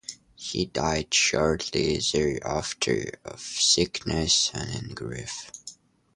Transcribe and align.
He 0.33 0.65
died 0.65 1.13
shortly 1.13 1.99
thereafter 1.99 3.19
of 3.23 3.39
sickness 3.39 4.49
and 4.51 4.85
in 4.89 4.95
grief. 4.95 5.51